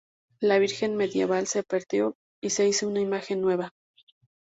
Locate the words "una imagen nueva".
2.87-3.75